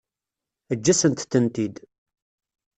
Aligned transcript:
Eǧǧ-asent-tent-id. 0.73 1.75